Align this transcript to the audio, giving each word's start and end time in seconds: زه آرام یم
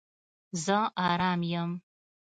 زه 0.63 0.77
آرام 1.09 1.41
یم 1.51 1.69